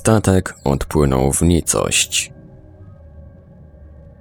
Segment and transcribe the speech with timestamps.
[0.00, 2.32] Statek odpłynął w nicość.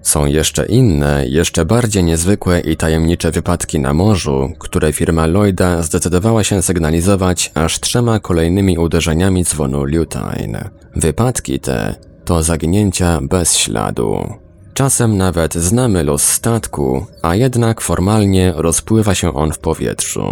[0.02, 6.44] Są jeszcze inne, jeszcze bardziej niezwykłe i tajemnicze wypadki na morzu, które firma Lloyda zdecydowała
[6.44, 10.70] się sygnalizować aż trzema kolejnymi uderzeniami dzwonu Lutine.
[10.96, 11.96] Wypadki te
[12.26, 14.34] to zaginięcia bez śladu.
[14.74, 20.24] Czasem nawet znamy los statku, a jednak formalnie rozpływa się on w powietrzu.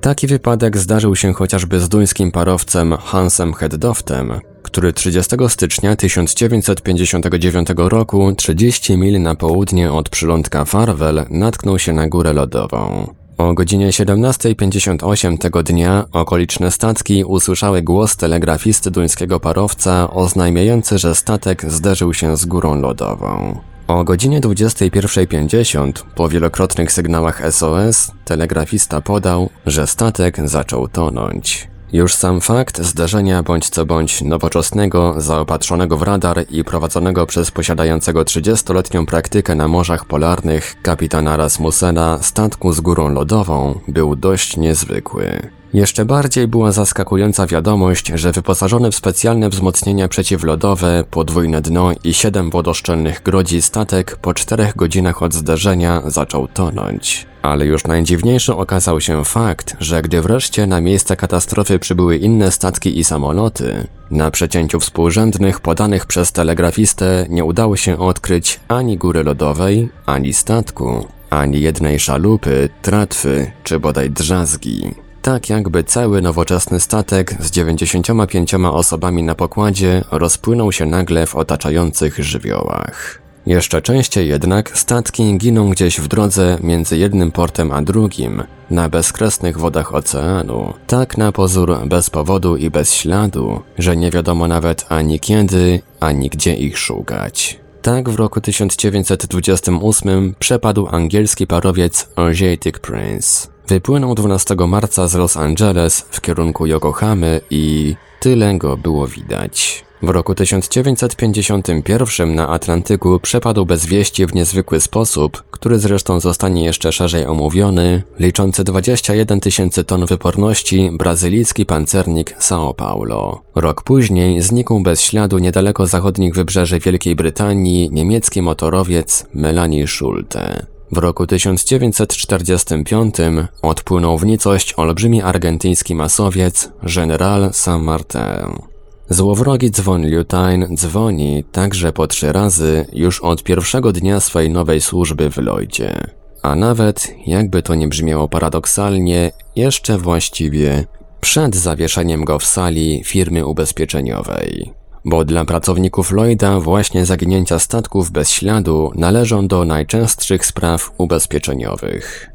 [0.00, 8.32] Taki wypadek zdarzył się chociażby z duńskim parowcem Hansem Heddoftem, który 30 stycznia 1959 roku
[8.36, 13.06] 30 mil na południe od przylądka Farwell natknął się na górę lodową.
[13.38, 21.70] O godzinie 17.58 tego dnia okoliczne statki usłyszały głos telegrafisty duńskiego parowca oznajmiający, że statek
[21.70, 23.60] zderzył się z górą lodową.
[23.88, 31.71] O godzinie 21.50 po wielokrotnych sygnałach SOS telegrafista podał, że statek zaczął tonąć.
[31.92, 38.22] Już sam fakt zdarzenia bądź co bądź nowoczesnego, zaopatrzonego w radar i prowadzonego przez posiadającego
[38.22, 45.50] 30-letnią praktykę na morzach polarnych kapitana Rasmussena statku z górą lodową był dość niezwykły.
[45.74, 52.50] Jeszcze bardziej była zaskakująca wiadomość, że wyposażony w specjalne wzmocnienia przeciwlodowe, podwójne dno i siedem
[52.50, 57.31] wodoszczelnych grodzi statek po czterech godzinach od zdarzenia zaczął tonąć.
[57.42, 62.98] Ale już najdziwniejszy okazał się fakt, że gdy wreszcie na miejsce katastrofy przybyły inne statki
[62.98, 69.88] i samoloty, na przecięciu współrzędnych podanych przez telegrafistę nie udało się odkryć ani góry lodowej,
[70.06, 74.94] ani statku, ani jednej szalupy, tratwy czy bodaj drzazgi.
[75.22, 82.18] Tak jakby cały nowoczesny statek z 95 osobami na pokładzie rozpłynął się nagle w otaczających
[82.18, 83.22] żywiołach.
[83.46, 89.58] Jeszcze częściej jednak statki giną gdzieś w drodze między jednym portem a drugim, na bezkresnych
[89.58, 95.20] wodach oceanu, tak na pozór bez powodu i bez śladu, że nie wiadomo nawet ani
[95.20, 97.60] kiedy, ani gdzie ich szukać.
[97.82, 103.48] Tak w roku 1928 przepadł angielski parowiec Asiatic Prince.
[103.68, 109.84] Wypłynął 12 marca z Los Angeles w kierunku Yokohamy i tyle go było widać.
[110.02, 116.92] W roku 1951 na Atlantyku przepadł bez wieści w niezwykły sposób, który zresztą zostanie jeszcze
[116.92, 123.42] szerzej omówiony, liczący 21 tysięcy ton wyporności brazylijski pancernik São Paulo.
[123.54, 130.66] Rok później znikł bez śladu niedaleko zachodnich wybrzeży Wielkiej Brytanii niemiecki motorowiec Melanie Schulte.
[130.92, 133.14] W roku 1945
[133.62, 138.71] odpłynął w nicość olbrzymi argentyński masowiec General Saint-Martin.
[139.12, 145.30] Złowrogi dzwon Lutine dzwoni także po trzy razy już od pierwszego dnia swojej nowej służby
[145.30, 146.06] w Lloydzie.
[146.42, 150.84] A nawet, jakby to nie brzmiało paradoksalnie, jeszcze właściwie
[151.20, 154.72] przed zawieszeniem go w sali firmy ubezpieczeniowej.
[155.04, 162.31] Bo dla pracowników Lloyda właśnie zaginięcia statków bez śladu należą do najczęstszych spraw ubezpieczeniowych.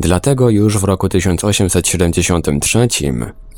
[0.00, 2.88] Dlatego już w roku 1873,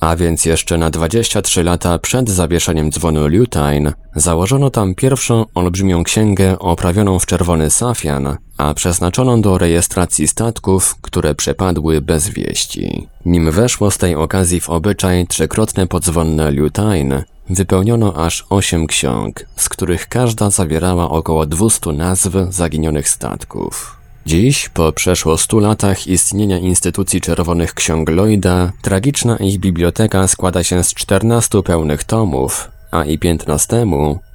[0.00, 6.58] a więc jeszcze na 23 lata przed zawieszeniem dzwonu Lutine, założono tam pierwszą olbrzymią księgę
[6.58, 13.08] oprawioną w czerwony safian, a przeznaczoną do rejestracji statków, które przepadły bez wieści.
[13.24, 19.68] Nim weszło z tej okazji w obyczaj trzykrotne podzwonne Lutine, wypełniono aż 8 ksiąg, z
[19.68, 24.01] których każda zawierała około 200 nazw zaginionych statków.
[24.26, 30.84] Dziś, po przeszło 100 latach istnienia instytucji Czerwonych Ksiąg Lloyda, tragiczna ich biblioteka składa się
[30.84, 33.86] z 14 pełnych tomów, a i 15,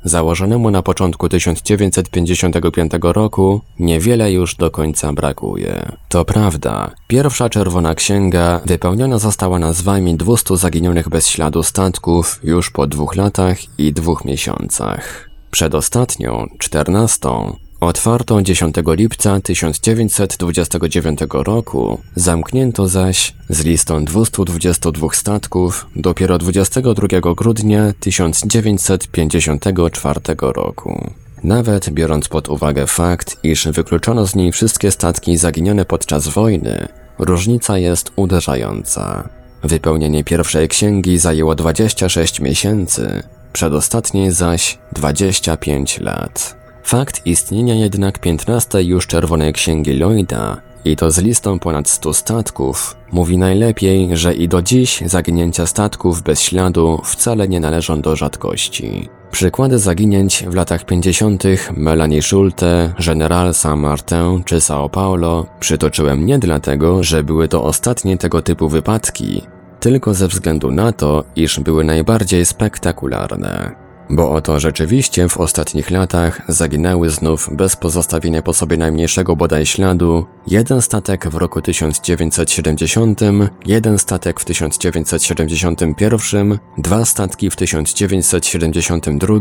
[0.03, 5.91] założonemu na początku 1955 roku, niewiele już do końca brakuje.
[6.09, 12.87] To prawda, pierwsza Czerwona Księga wypełniona została nazwami 200 zaginionych bez śladu statków już po
[12.87, 15.29] dwóch latach i dwóch miesiącach.
[15.51, 27.07] Przedostatnią, czternastą, Otwarto 10 lipca 1929 roku, zamknięto zaś z listą 222 statków dopiero 22
[27.37, 31.11] grudnia 1954 roku.
[31.43, 36.87] Nawet biorąc pod uwagę fakt, iż wykluczono z niej wszystkie statki zaginione podczas wojny,
[37.19, 39.29] różnica jest uderzająca.
[39.63, 46.66] Wypełnienie pierwszej księgi zajęło 26 miesięcy, przedostatniej zaś 25 lat.
[46.87, 52.95] Fakt istnienia jednak 15 już Czerwonej Księgi Lloyda i to z listą ponad 100 statków,
[53.11, 59.09] mówi najlepiej, że i do dziś zaginięcia statków bez śladu wcale nie należą do rzadkości.
[59.31, 61.43] Przykłady zaginięć w latach 50.
[61.77, 68.41] Melanie Schulte, General Saint-Martin czy São Paulo przytoczyłem nie dlatego, że były to ostatnie tego
[68.41, 69.41] typu wypadki,
[69.79, 73.86] tylko ze względu na to, iż były najbardziej spektakularne.
[74.09, 80.25] Bo oto rzeczywiście w ostatnich latach zaginęły znów bez pozostawienia po sobie najmniejszego bodaj śladu
[80.47, 83.19] jeden statek w roku 1970,
[83.65, 89.35] jeden statek w 1971, dwa statki w 1972,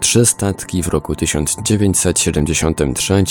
[0.00, 3.24] trzy statki w roku 1973.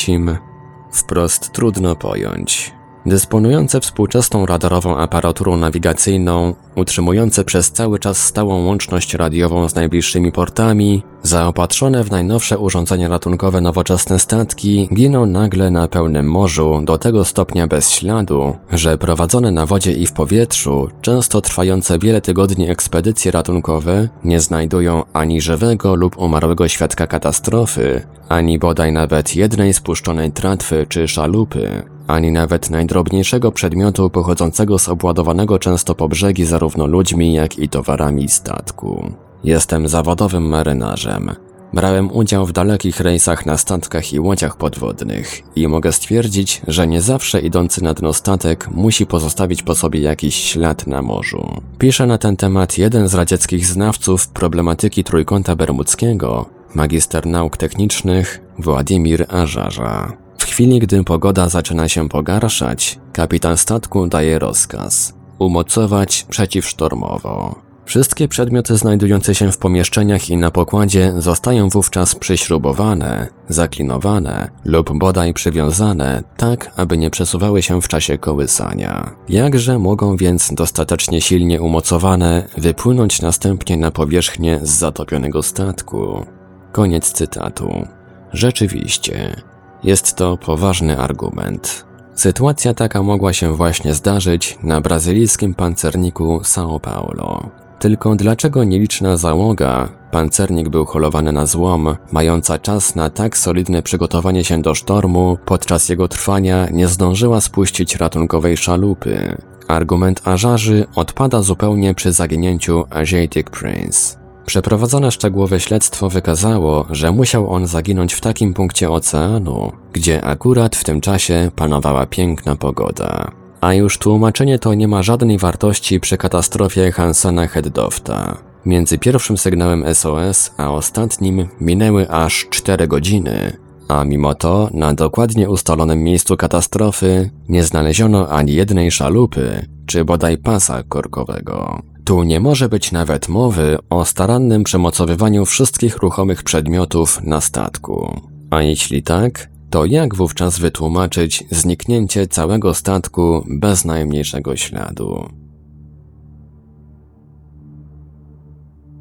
[0.91, 2.82] Wprost trudno pojąć.
[3.05, 11.03] Dysponujące współczesną radarową aparaturą nawigacyjną, utrzymujące przez cały czas stałą łączność radiową z najbliższymi portami,
[11.23, 17.67] zaopatrzone w najnowsze urządzenia ratunkowe nowoczesne statki giną nagle na pełnym morzu do tego stopnia
[17.67, 24.09] bez śladu, że prowadzone na wodzie i w powietrzu, często trwające wiele tygodni ekspedycje ratunkowe
[24.23, 31.07] nie znajdują ani żywego lub umarłego świadka katastrofy, ani bodaj nawet jednej spuszczonej tratwy czy
[31.07, 37.69] szalupy, ani nawet najdrobniejszego przedmiotu pochodzącego z obładowanego często po brzegi zarówno ludźmi, jak i
[37.69, 39.11] towarami statku.
[39.43, 41.31] Jestem zawodowym marynarzem.
[41.73, 47.01] Brałem udział w dalekich rejsach na statkach i łodziach podwodnych i mogę stwierdzić, że nie
[47.01, 51.61] zawsze idący na dno statek musi pozostawić po sobie jakiś ślad na morzu.
[51.77, 56.45] Pisze na ten temat jeden z radzieckich znawców problematyki Trójkąta Bermudzkiego,
[56.75, 60.22] magister nauk technicznych Władimir Ażarza.
[60.53, 67.55] Chwili, gdy pogoda zaczyna się pogarszać, kapitan statku daje rozkaz umocować przeciwsztormowo.
[67.85, 75.33] Wszystkie przedmioty znajdujące się w pomieszczeniach i na pokładzie zostają wówczas przyśrubowane, zaklinowane lub bodaj
[75.33, 79.15] przywiązane, tak aby nie przesuwały się w czasie kołysania.
[79.29, 86.25] Jakże mogą więc dostatecznie silnie umocowane wypłynąć następnie na powierzchnię z zatopionego statku?
[86.71, 87.87] Koniec cytatu.
[88.33, 89.35] Rzeczywiście,
[89.83, 91.85] jest to poważny argument.
[92.15, 97.49] Sytuacja taka mogła się właśnie zdarzyć na brazylijskim pancerniku São Paulo.
[97.79, 104.43] Tylko dlaczego nieliczna załoga, pancernik był holowany na złom, mająca czas na tak solidne przygotowanie
[104.43, 109.37] się do sztormu, podczas jego trwania nie zdążyła spuścić ratunkowej szalupy?
[109.67, 114.22] Argument Ażarzy odpada zupełnie przy zaginięciu Asiatic Prince.
[114.45, 120.83] Przeprowadzone szczegółowe śledztwo wykazało, że musiał on zaginąć w takim punkcie oceanu, gdzie akurat w
[120.83, 123.31] tym czasie panowała piękna pogoda.
[123.61, 128.37] A już tłumaczenie to nie ma żadnej wartości przy katastrofie Hansana Heddofta.
[128.65, 133.57] Między pierwszym sygnałem SOS a ostatnim minęły aż 4 godziny,
[133.87, 140.37] a mimo to na dokładnie ustalonym miejscu katastrofy nie znaleziono ani jednej szalupy, czy bodaj
[140.37, 141.81] pasa korkowego.
[142.05, 148.21] Tu nie może być nawet mowy o starannym przemocowywaniu wszystkich ruchomych przedmiotów na statku.
[148.49, 155.29] A jeśli tak, to jak wówczas wytłumaczyć zniknięcie całego statku bez najmniejszego śladu?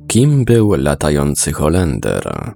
[0.06, 2.54] Kim był latający Holender?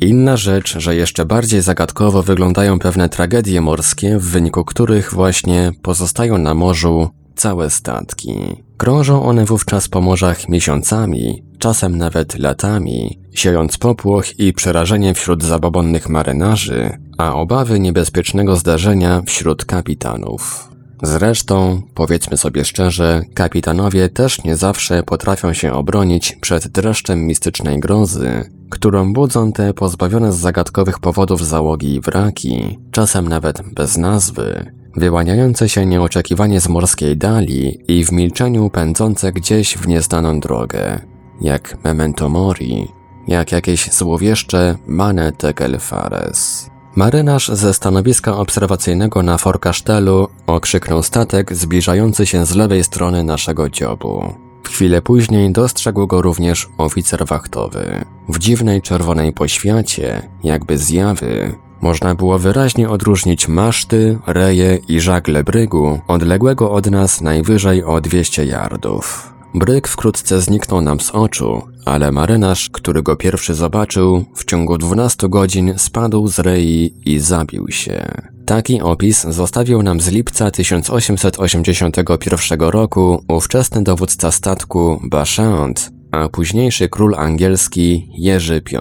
[0.00, 6.38] Inna rzecz, że jeszcze bardziej zagadkowo wyglądają pewne tragedie morskie, w wyniku których właśnie pozostają
[6.38, 7.08] na morzu
[7.38, 8.64] całe statki.
[8.76, 16.08] Krążą one wówczas po morzach miesiącami, czasem nawet latami, siejąc popłoch i przerażenie wśród zabobonnych
[16.08, 20.68] marynarzy, a obawy niebezpiecznego zdarzenia wśród kapitanów.
[21.02, 28.50] Zresztą, powiedzmy sobie szczerze, kapitanowie też nie zawsze potrafią się obronić przed dreszczem mistycznej grozy,
[28.70, 35.68] którą budzą te pozbawione z zagadkowych powodów załogi i wraki, czasem nawet bez nazwy, wyłaniające
[35.68, 41.00] się nieoczekiwanie z morskiej dali i w milczeniu pędzące gdzieś w nieznaną drogę,
[41.40, 42.88] jak memento mori,
[43.28, 46.70] jak jakieś złowieszcze mane tekel fares.
[46.96, 54.34] Marynarz ze stanowiska obserwacyjnego na Forkasztelu okrzyknął statek zbliżający się z lewej strony naszego dziobu.
[54.66, 58.04] Chwilę później dostrzegł go również oficer wachtowy.
[58.28, 66.00] W dziwnej czerwonej poświacie, jakby zjawy, można było wyraźnie odróżnić maszty, reje i żagle brygu,
[66.08, 69.32] odległego od nas najwyżej o 200 yardów.
[69.54, 75.28] Bryg wkrótce zniknął nam z oczu, ale marynarz, który go pierwszy zobaczył, w ciągu 12
[75.28, 78.04] godzin spadł z rei i zabił się.
[78.46, 87.14] Taki opis zostawił nam z lipca 1881 roku ówczesny dowódca statku Bashant, a późniejszy król
[87.14, 88.78] angielski Jerzy V.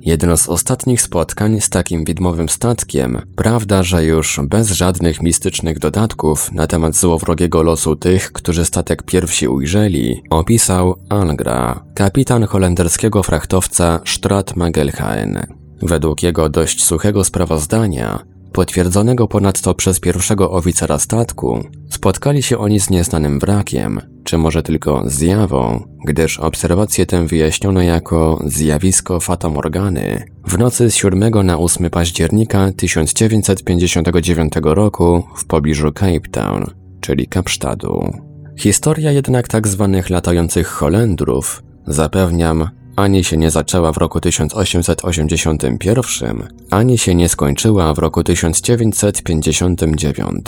[0.00, 6.52] Jedno z ostatnich spotkań z takim widmowym statkiem, prawda, że już bez żadnych mistycznych dodatków
[6.52, 14.56] na temat złowrogiego losu tych, którzy statek pierwsi ujrzeli, opisał Algra, kapitan holenderskiego frachtowca Strat
[14.56, 15.46] Magelhaen.
[15.82, 22.90] Według jego dość suchego sprawozdania, potwierdzonego ponadto przez pierwszego oficera statku, spotkali się oni z
[22.90, 30.90] nieznanym wrakiem, czy może tylko zjawą, gdyż obserwację tę wyjaśniono jako zjawisko fatamorgany w nocy
[30.90, 36.64] z 7 na 8 października 1959 roku w pobliżu Cape Town,
[37.00, 38.12] czyli Kapsztadu.
[38.58, 46.98] Historia jednak tak zwanych latających Holendrów, zapewniam, ani się nie zaczęła w roku 1881, ani
[46.98, 50.46] się nie skończyła w roku 1959.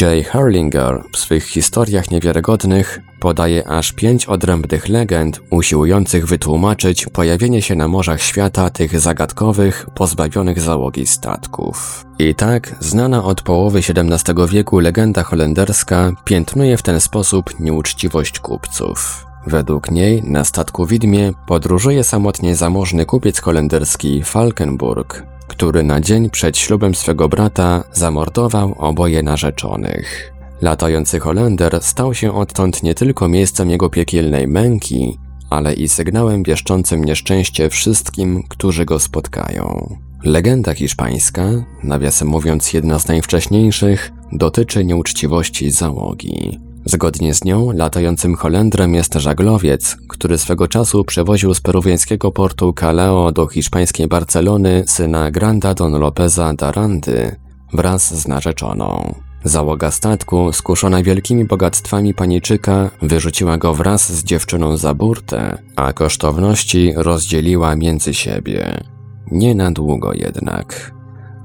[0.00, 7.74] Jay Harlinger w swych historiach niewiarygodnych podaje aż pięć odrębnych legend usiłujących wytłumaczyć pojawienie się
[7.74, 12.04] na morzach świata tych zagadkowych, pozbawionych załogi statków.
[12.18, 19.26] I tak, znana od połowy XVII wieku legenda holenderska piętnuje w ten sposób nieuczciwość kupców.
[19.46, 26.58] Według niej na statku widmie podróżuje samotnie zamożny kupiec holenderski Falkenburg, który na dzień przed
[26.58, 30.32] ślubem swego brata zamordował oboje narzeczonych.
[30.62, 35.18] Latający Holender stał się odtąd nie tylko miejscem jego piekielnej męki,
[35.50, 39.96] ale i sygnałem wieszczącym nieszczęście wszystkim, którzy go spotkają.
[40.24, 41.44] Legenda hiszpańska,
[41.82, 46.60] nawiasem mówiąc jedna z najwcześniejszych, dotyczy nieuczciwości załogi.
[46.84, 53.32] Zgodnie z nią, latającym Holendrem jest żaglowiec, który swego czasu przewoził z peruwiańskiego portu Calao
[53.32, 57.36] do hiszpańskiej Barcelony syna Granda Don Lopeza Darandy
[57.72, 59.14] wraz z narzeczoną.
[59.44, 66.92] Załoga statku, skuszona wielkimi bogactwami paniczyka, wyrzuciła go wraz z dziewczyną za burtę, a kosztowności
[66.96, 68.84] rozdzieliła między siebie.
[69.30, 70.94] Nie na długo jednak.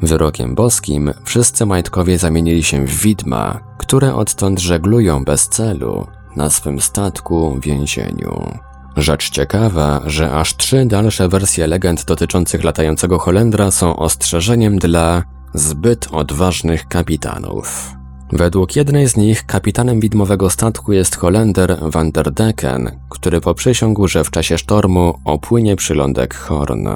[0.01, 6.81] Wyrokiem boskim wszyscy majtkowie zamienili się w widma, które odtąd żeglują bez celu na swym
[6.81, 8.59] statku więzieniu.
[8.97, 16.07] Rzecz ciekawa, że aż trzy dalsze wersje legend dotyczących latającego Holendra są ostrzeżeniem dla zbyt
[16.11, 17.91] odważnych kapitanów.
[18.31, 24.23] Według jednej z nich kapitanem widmowego statku jest Holender van der Decken, który poprzysiągł, że
[24.23, 26.87] w czasie sztormu opłynie przylądek Horn.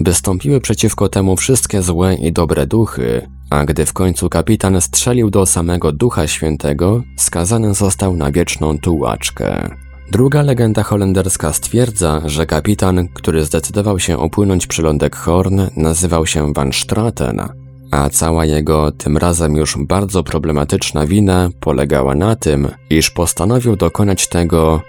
[0.00, 5.46] Wystąpiły przeciwko temu wszystkie złe i dobre duchy, a gdy w końcu kapitan strzelił do
[5.46, 9.70] samego Ducha Świętego, skazany został na wieczną tułaczkę.
[10.12, 16.72] Druga legenda holenderska stwierdza, że kapitan, który zdecydował się opłynąć przylądek Horn, nazywał się Van
[16.72, 17.48] Straten,
[17.90, 24.28] a cała jego, tym razem już bardzo problematyczna wina polegała na tym, iż postanowił dokonać
[24.28, 24.82] tego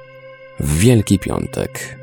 [0.60, 2.00] w Wielki Piątek.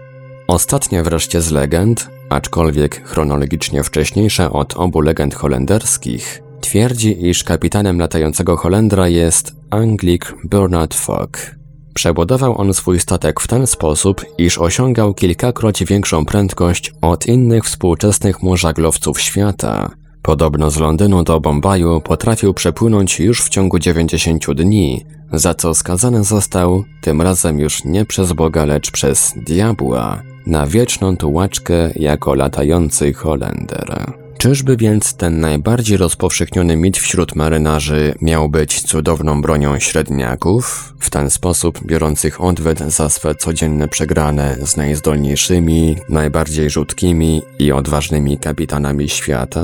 [0.49, 8.57] Ostatnia wreszcie z legend, aczkolwiek chronologicznie wcześniejsza od obu legend holenderskich, twierdzi, iż kapitanem latającego
[8.57, 11.57] Holendra jest Anglik Bernard Fogg.
[11.95, 18.43] Przebudował on swój statek w ten sposób, iż osiągał kilkakroć większą prędkość od innych współczesnych
[18.43, 19.91] morzaglowców świata.
[20.23, 26.25] Podobno z Londynu do Bombaju potrafił przepłynąć już w ciągu 90 dni, za co skazany
[26.25, 33.13] został, tym razem już nie przez Boga, lecz przez diabła, na wieczną tułaczkę jako latający
[33.13, 34.15] Holender.
[34.39, 41.31] Czyżby więc ten najbardziej rozpowszechniony mit wśród marynarzy miał być cudowną bronią średniaków, w ten
[41.31, 49.63] sposób biorących odwet za swe codzienne przegrane z najzdolniejszymi, najbardziej rzutkimi i odważnymi kapitanami świata?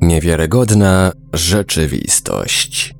[0.00, 2.99] Niewiarygodna rzeczywistość.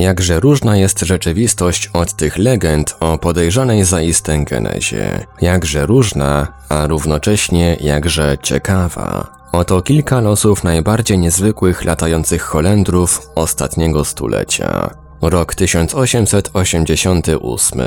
[0.00, 5.26] Jakże różna jest rzeczywistość od tych legend o podejrzanej zaistę genezie.
[5.40, 9.26] Jakże różna, a równocześnie jakże ciekawa.
[9.52, 14.90] Oto kilka losów najbardziej niezwykłych latających Holendrów ostatniego stulecia.
[15.22, 17.80] Rok 1888.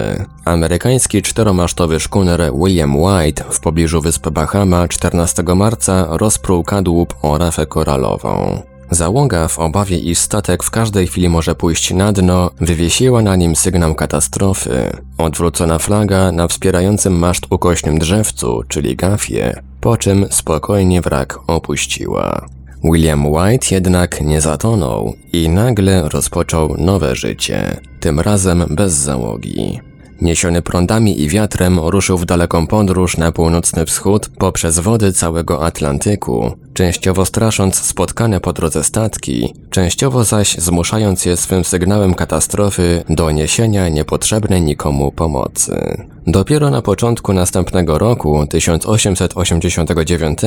[0.45, 7.65] Amerykański czteromasztowy szkuner William White w pobliżu wyspy Bahama 14 marca rozpruł kadłub o rafę
[7.65, 8.72] koralową.
[8.91, 13.55] Załoga w obawie, iż statek w każdej chwili może pójść na dno, wywiesiła na nim
[13.55, 14.97] sygnał katastrofy.
[15.17, 22.45] Odwrócona flaga na wspierającym maszt ukośnym drzewcu, czyli gafie, po czym spokojnie wrak opuściła.
[22.83, 29.79] William White jednak nie zatonął i nagle rozpoczął nowe życie, tym razem bez załogi.
[30.23, 36.57] Niesiony prądami i wiatrem ruszył w daleką podróż na północny wschód poprzez wody całego Atlantyku,
[36.73, 43.89] częściowo strasząc spotkane po drodze statki, częściowo zaś zmuszając je swym sygnałem katastrofy do niesienia
[43.89, 46.07] niepotrzebnej nikomu pomocy.
[46.27, 50.39] Dopiero na początku następnego roku, 1889,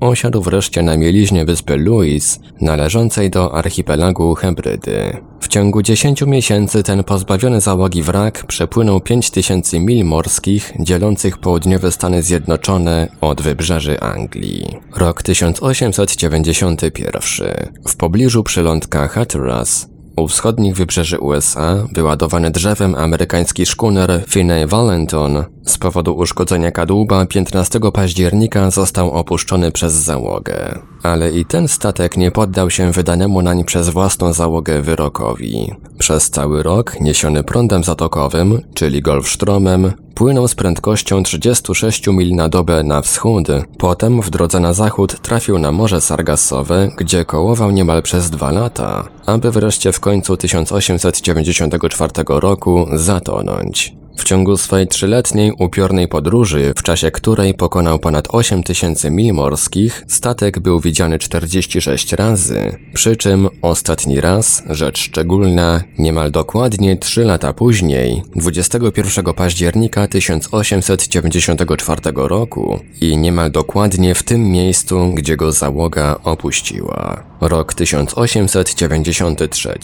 [0.00, 5.16] osiadł wreszcie na mieliźnie wyspy Louis, należącej do archipelagu Hebrydy.
[5.40, 12.22] W ciągu 10 miesięcy ten pozbawiony załogi wrak przepłynął 5000 mil morskich dzielących południowe Stany
[12.22, 14.66] Zjednoczone od wybrzeży Anglii.
[14.96, 17.72] Rok 1891.
[17.88, 25.78] W pobliżu przylądka Hatteras u wschodnich wybrzeży USA wyładowany drzewem amerykański szkuner Finney Valenton z
[25.78, 30.78] powodu uszkodzenia kadłuba 15 października został opuszczony przez załogę.
[31.02, 35.72] Ale i ten statek nie poddał się wydanemu nań przez własną załogę wyrokowi.
[35.98, 42.82] Przez cały rok niesiony prądem zatokowym, czyli Golfstromem, płynął z prędkością 36 mil na dobę
[42.82, 48.30] na wschód, potem w drodze na zachód trafił na Morze Sargassowe, gdzie kołował niemal przez
[48.30, 54.01] dwa lata, aby wreszcie w końcu 1894 roku zatonąć.
[54.16, 60.04] W ciągu swojej trzyletniej, upiornej podróży, w czasie której pokonał ponad 8 tysięcy mil morskich,
[60.08, 67.52] statek był widziany 46 razy, przy czym ostatni raz, rzecz szczególna, niemal dokładnie 3 lata
[67.52, 77.31] później, 21 października 1894 roku i niemal dokładnie w tym miejscu, gdzie go załoga opuściła.
[77.42, 79.78] Rok 1893.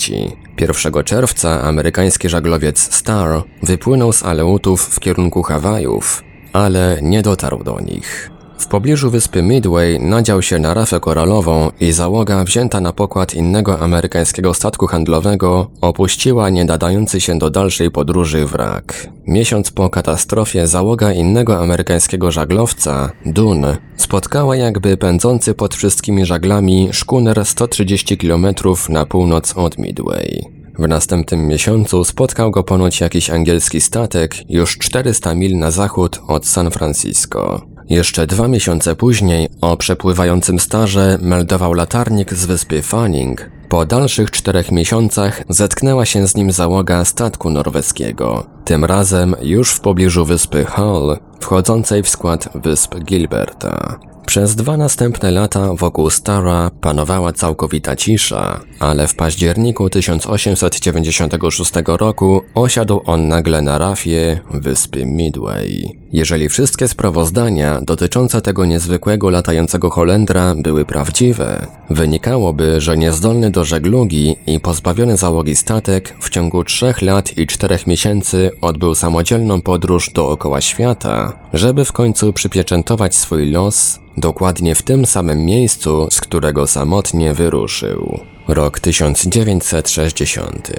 [0.60, 7.80] 1 czerwca amerykański żaglowiec Star wypłynął z Aleutów w kierunku Hawajów, ale nie dotarł do
[7.80, 8.30] nich.
[8.58, 13.78] W pobliżu wyspy Midway nadział się na rafę koralową i załoga wzięta na pokład innego
[13.80, 19.08] amerykańskiego statku handlowego opuściła nie nadający się do dalszej podróży wrak.
[19.26, 23.66] Miesiąc po katastrofie załoga innego amerykańskiego żaglowca, Dun,
[23.97, 28.47] spotkała jakby pędzący pod wszystkimi żaglami szkuner 130 km
[28.88, 30.58] na północ od Midway.
[30.78, 36.47] W następnym miesiącu spotkał go ponoć jakiś angielski statek już 400 mil na zachód od
[36.47, 37.77] San Francisco.
[37.90, 43.50] Jeszcze dwa miesiące później o przepływającym starze meldował latarnik z wyspy Fanning.
[43.68, 49.80] Po dalszych czterech miesiącach zetknęła się z nim załoga statku norweskiego, tym razem już w
[49.80, 54.07] pobliżu wyspy Hull, wchodzącej w skład wysp Gilberta.
[54.28, 63.00] Przez dwa następne lata wokół Stara panowała całkowita cisza, ale w październiku 1896 roku osiadł
[63.06, 65.99] on nagle na rafie wyspy Midway.
[66.12, 74.36] Jeżeli wszystkie sprawozdania dotyczące tego niezwykłego latającego Holendra były prawdziwe, wynikałoby, że niezdolny do żeglugi
[74.47, 80.60] i pozbawiony załogi statek w ciągu trzech lat i czterech miesięcy odbył samodzielną podróż dookoła
[80.60, 87.34] świata, żeby w końcu przypieczętować swój los dokładnie w tym samym miejscu, z którego samotnie
[87.34, 88.21] wyruszył.
[88.49, 90.73] Rok 1960.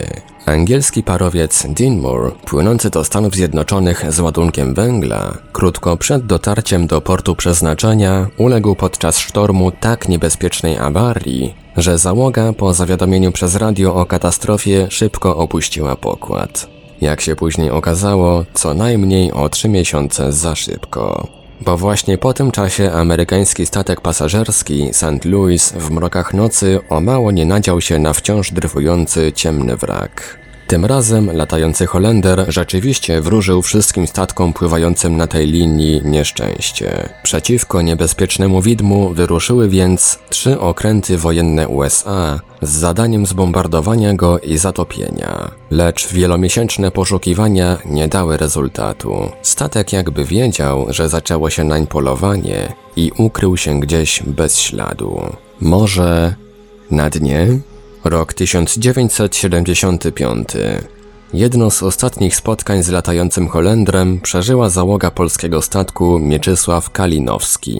[0.46, 7.36] Angielski parowiec Dinmore, płynący do Stanów Zjednoczonych z ładunkiem węgla, krótko przed dotarciem do portu
[7.36, 14.88] przeznaczenia uległ podczas sztormu tak niebezpiecznej awarii, że załoga po zawiadomieniu przez radio o katastrofie
[14.90, 16.79] szybko opuściła pokład.
[17.02, 21.28] Jak się później okazało, co najmniej o trzy miesiące za szybko.
[21.62, 25.26] Bo właśnie po tym czasie amerykański statek pasażerski St.
[25.26, 30.39] Louis w mrokach nocy o mało nie nadział się na wciąż dryfujący ciemny wrak.
[30.70, 37.10] Tym razem latający Holender rzeczywiście wróżył wszystkim statkom pływającym na tej linii nieszczęście.
[37.24, 45.52] Przeciwko niebezpiecznemu widmu wyruszyły więc trzy okręty wojenne USA z zadaniem zbombardowania go i zatopienia.
[45.72, 49.30] Lecz wielomiesięczne poszukiwania nie dały rezultatu.
[49.42, 55.22] Statek jakby wiedział, że zaczęło się nań polowanie i ukrył się gdzieś bez śladu.
[55.62, 56.36] Może
[56.92, 57.48] na dnie?
[58.04, 60.48] Rok 1975.
[61.34, 67.80] Jedno z ostatnich spotkań z latającym Holendrem przeżyła załoga polskiego statku Mieczysław Kalinowski.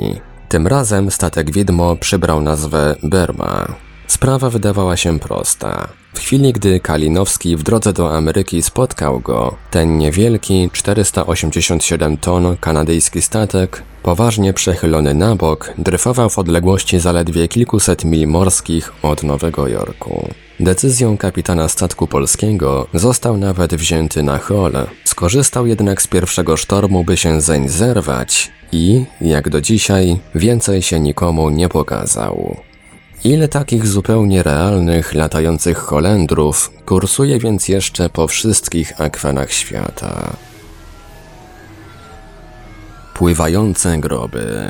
[0.50, 3.68] Tym razem statek Widmo przybrał nazwę Berma.
[4.08, 5.99] Sprawa wydawała się prosta.
[6.14, 13.22] W chwili, gdy Kalinowski w drodze do Ameryki spotkał go, ten niewielki, 487 ton kanadyjski
[13.22, 20.30] statek Poważnie przechylony na bok, dryfował w odległości zaledwie kilkuset mil morskich od Nowego Jorku.
[20.60, 24.74] Decyzją kapitana statku polskiego został nawet wzięty na hol.
[25.06, 31.00] Skorzystał jednak z pierwszego sztormu, by się zeń zerwać i, jak do dzisiaj, więcej się
[31.00, 32.58] nikomu nie pokazał.
[33.24, 40.34] Ile takich zupełnie realnych, latających Holendrów kursuje więc jeszcze po wszystkich akwenach świata?
[43.14, 44.70] Pływające groby.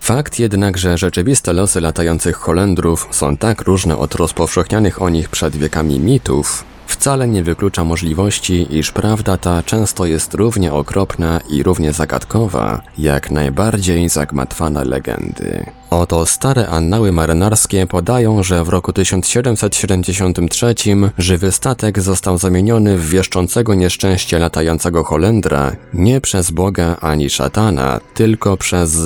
[0.00, 5.56] Fakt jednak, że rzeczywiste losy latających Holendrów są tak różne od rozpowszechnianych o nich przed
[5.56, 11.92] wiekami mitów, wcale nie wyklucza możliwości, iż prawda ta często jest równie okropna i równie
[11.92, 15.66] zagadkowa, jak najbardziej zagmatwane legendy.
[15.90, 20.74] Oto stare annały marynarskie podają, że w roku 1773
[21.18, 28.56] żywy statek został zamieniony w wieszczącego nieszczęście latającego Holendra nie przez Boga ani szatana, tylko
[28.56, 28.98] przez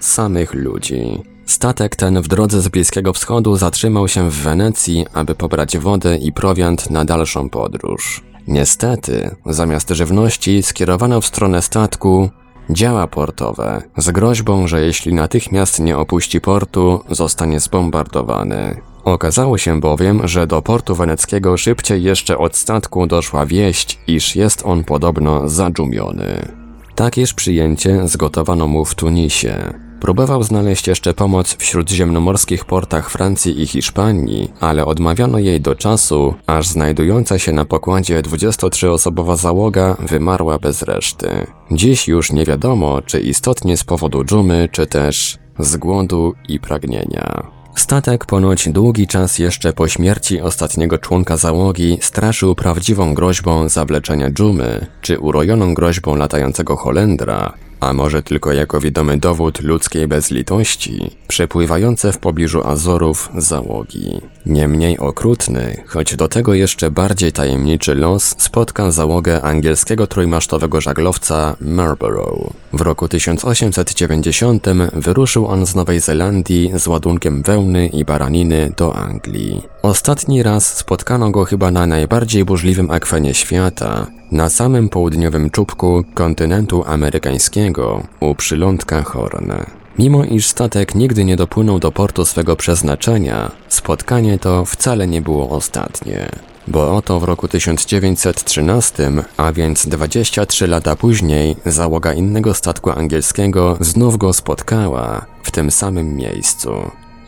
[0.00, 1.31] samych ludzi.
[1.52, 6.32] Statek ten w drodze z Bliskiego Wschodu zatrzymał się w Wenecji, aby pobrać wodę i
[6.32, 8.22] prowiant na dalszą podróż.
[8.46, 12.30] Niestety, zamiast żywności skierowano w stronę statku
[12.70, 18.80] działa portowe, z groźbą, że jeśli natychmiast nie opuści portu, zostanie zbombardowany.
[19.04, 24.62] Okazało się bowiem, że do portu weneckiego szybciej jeszcze od statku doszła wieść, iż jest
[24.64, 26.48] on podobno zadżumiony.
[26.94, 29.81] Takież przyjęcie zgotowano mu w Tunisie.
[30.02, 36.34] Próbował znaleźć jeszcze pomoc w śródziemnomorskich portach Francji i Hiszpanii, ale odmawiano jej do czasu,
[36.46, 41.46] aż znajdująca się na pokładzie 23-osobowa załoga wymarła bez reszty.
[41.70, 47.50] Dziś już nie wiadomo, czy istotnie z powodu dżumy, czy też z głodu i pragnienia.
[47.74, 54.86] Statek ponoć długi czas jeszcze po śmierci ostatniego członka załogi straszył prawdziwą groźbą zawleczenia dżumy,
[55.00, 62.18] czy urojoną groźbą latającego Holendra, a może tylko jako widomy dowód ludzkiej bezlitości, przepływające w
[62.18, 64.20] pobliżu Azorów załogi.
[64.46, 72.52] Niemniej okrutny, choć do tego jeszcze bardziej tajemniczy los spotkał załogę angielskiego trójmasztowego żaglowca Marlborough.
[72.72, 79.62] W roku 1890 wyruszył on z Nowej Zelandii z ładunkiem wełny i baraniny do Anglii.
[79.82, 86.84] Ostatni raz spotkano go chyba na najbardziej burzliwym akwenie świata, na samym południowym czubku kontynentu
[86.86, 89.52] amerykańskiego, u przylądka Horn.
[89.98, 95.50] Mimo iż statek nigdy nie dopłynął do portu swego przeznaczenia, spotkanie to wcale nie było
[95.50, 96.28] ostatnie.
[96.68, 104.18] Bo oto w roku 1913, a więc 23 lata później, załoga innego statku angielskiego znów
[104.18, 106.70] go spotkała w tym samym miejscu.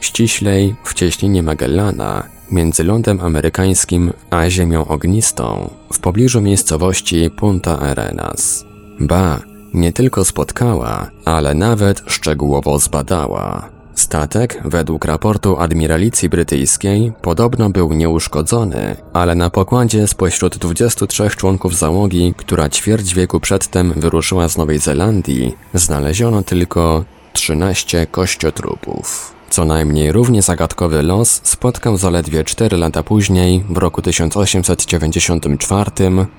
[0.01, 8.65] Ściślej w cieśninie Magellana, między lądem amerykańskim a ziemią ognistą, w pobliżu miejscowości Punta Arenas.
[9.01, 9.41] Ba,
[9.75, 13.75] nie tylko spotkała, ale nawet szczegółowo zbadała.
[13.95, 22.35] Statek, według raportu admiralicji brytyjskiej, podobno był nieuszkodzony, ale na pokładzie spośród 23 członków załogi,
[22.37, 29.34] która ćwierć wieku przedtem wyruszyła z Nowej Zelandii, znaleziono tylko 13 kościotrupów.
[29.55, 35.91] Co najmniej równie zagadkowy los spotkał zaledwie 4 lata później, w roku 1894,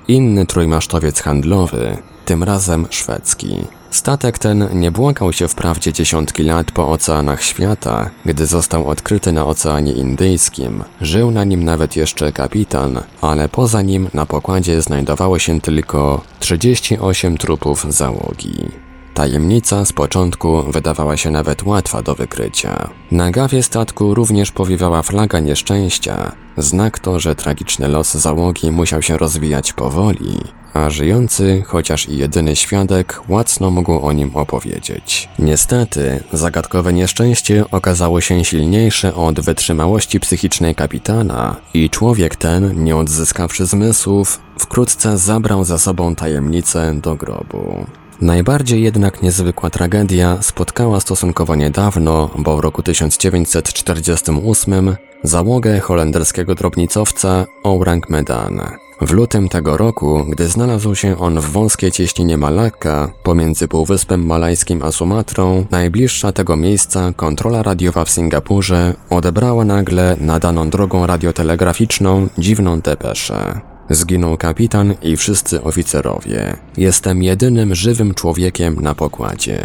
[0.07, 3.63] inny trójmasztowiec handlowy, tym razem szwedzki.
[3.91, 9.45] Statek ten nie błąkał się wprawdzie dziesiątki lat po oceanach świata, gdy został odkryty na
[9.45, 10.83] Oceanie Indyjskim.
[11.01, 17.37] Żył na nim nawet jeszcze kapitan, ale poza nim na pokładzie znajdowało się tylko 38
[17.37, 18.84] trupów załogi.
[19.15, 22.89] Tajemnica z początku wydawała się nawet łatwa do wykrycia.
[23.11, 29.17] Na gawie statku również powiewała flaga nieszczęścia, znak to, że tragiczny los załogi musiał się
[29.17, 30.37] rozwijać powoli,
[30.73, 35.29] a żyjący, chociaż i jedyny świadek, łacno mógł o nim opowiedzieć.
[35.39, 43.65] Niestety, zagadkowe nieszczęście okazało się silniejsze od wytrzymałości psychicznej kapitana i człowiek ten, nie odzyskawszy
[43.65, 47.85] zmysłów, wkrótce zabrał za sobą tajemnicę do grobu.
[48.21, 58.09] Najbardziej jednak niezwykła tragedia spotkała stosunkowo niedawno, bo w roku 1948 załogę holenderskiego drobnicowca Orang
[58.09, 58.61] Medan.
[59.01, 64.83] W lutym tego roku, gdy znalazł się on w wąskiej cieśninie Malakka, pomiędzy Półwyspem Malajskim
[64.83, 72.79] a Sumatrą, najbliższa tego miejsca kontrola radiowa w Singapurze odebrała nagle nadaną drogą radiotelegraficzną dziwną
[72.79, 73.74] depeszę.
[73.89, 76.57] Zginął kapitan i wszyscy oficerowie.
[76.77, 79.59] Jestem jedynym żywym człowiekiem na pokładzie.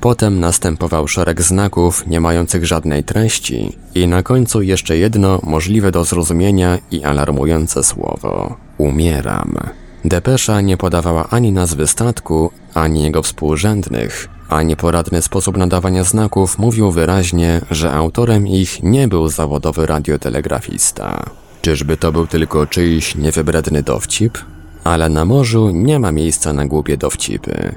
[0.00, 6.04] Potem następował szereg znaków nie mających żadnej treści i na końcu jeszcze jedno możliwe do
[6.04, 8.56] zrozumienia i alarmujące słowo.
[8.78, 9.58] Umieram.
[10.04, 16.90] Depesza nie podawała ani nazwy statku, ani jego współrzędnych, a nieporadny sposób nadawania znaków mówił
[16.90, 21.24] wyraźnie, że autorem ich nie był zawodowy radiotelegrafista.
[21.64, 24.38] Czyżby to był tylko czyjś niewybredny dowcip?
[24.84, 27.74] Ale na morzu nie ma miejsca na głupie dowcipy.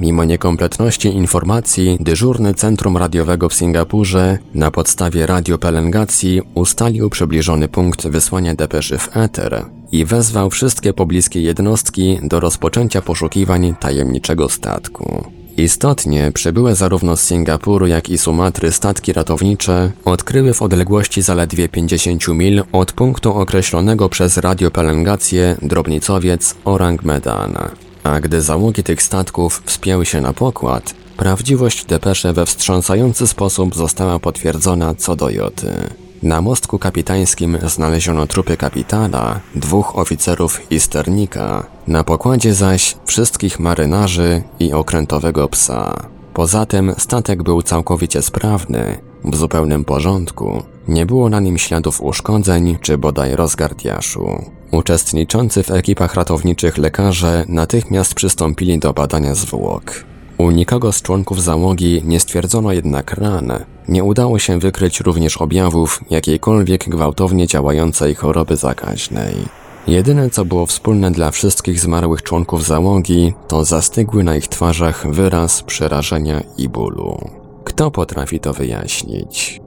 [0.00, 8.54] Mimo niekompletności informacji, dyżurny Centrum Radiowego w Singapurze na podstawie radiopelengacji ustalił przybliżony punkt wysłania
[8.54, 15.39] depeszy w eter i wezwał wszystkie pobliskie jednostki do rozpoczęcia poszukiwań tajemniczego statku.
[15.60, 22.28] Istotnie przybyłe zarówno z Singapuru, jak i Sumatry statki ratownicze odkryły w odległości zaledwie 50
[22.28, 27.54] mil od punktu określonego przez radiopelengację drobnicowiec Orang Medan.
[28.02, 34.18] A gdy załogi tych statków wspięły się na pokład, prawdziwość depeszy we wstrząsający sposób została
[34.18, 35.72] potwierdzona co do joty.
[36.22, 44.42] Na mostku kapitańskim znaleziono trupy kapitana, dwóch oficerów i sternika, na pokładzie zaś wszystkich marynarzy
[44.58, 45.96] i okrętowego psa.
[46.34, 52.78] Poza tym statek był całkowicie sprawny, w zupełnym porządku, nie było na nim śladów uszkodzeń
[52.80, 54.44] czy bodaj rozgardiaszu.
[54.70, 60.09] Uczestniczący w ekipach ratowniczych lekarze natychmiast przystąpili do badania zwłok.
[60.40, 63.52] U nikogo z członków załogi nie stwierdzono jednak ran,
[63.88, 69.34] nie udało się wykryć również objawów jakiejkolwiek gwałtownie działającej choroby zakaźnej.
[69.86, 75.62] Jedyne co było wspólne dla wszystkich zmarłych członków załogi, to zastygły na ich twarzach wyraz
[75.62, 77.30] przerażenia i bólu.
[77.64, 79.60] Kto potrafi to wyjaśnić?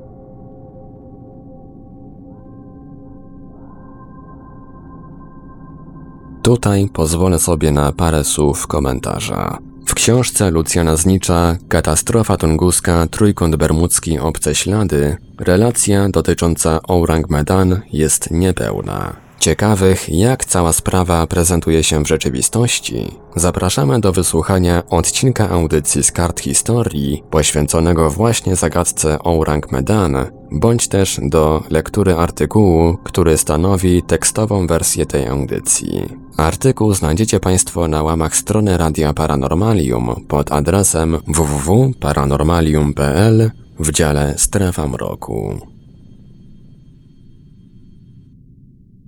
[6.44, 9.73] Tutaj pozwolę sobie na parę słów komentarza.
[9.94, 18.32] W książce Lucjana Znicza Katastrofa tunguska, Trójkąt Bermudzki, Obce Ślady relacja dotycząca Ourang Medan jest
[18.32, 19.16] niepełna.
[19.40, 26.40] Ciekawych, jak cała sprawa prezentuje się w rzeczywistości, zapraszamy do wysłuchania odcinka audycji z kart
[26.40, 30.16] historii poświęconego właśnie zagadce Ourang Medan,
[30.52, 36.23] bądź też do lektury artykułu, który stanowi tekstową wersję tej audycji.
[36.38, 45.60] Artykuł znajdziecie Państwo na łamach strony Radia Paranormalium pod adresem www.paranormalium.pl w dziale Strefa Mroku.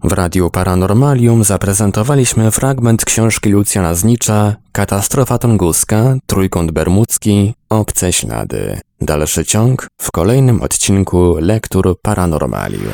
[0.03, 8.79] W Radiu Paranormalium zaprezentowaliśmy fragment książki Lucjana Znicza Katastrofa tunguska, Trójkąt Bermudzki, Obce Ślady.
[9.01, 12.93] Dalszy ciąg w kolejnym odcinku Lektur Paranormalium.